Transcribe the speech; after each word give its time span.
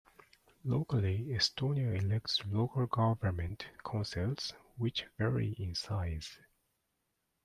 Locally, 0.63 1.25
Estonia 1.27 1.95
elects 1.95 2.43
local 2.47 2.87
government 2.87 3.67
councils, 3.85 4.51
which 4.77 5.05
vary 5.19 5.53
in 5.59 5.75
size. 5.75 6.39